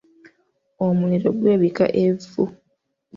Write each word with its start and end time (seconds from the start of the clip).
Omuliro 0.85 1.29
gwebikka 1.39 1.85
evvu. 2.03 2.43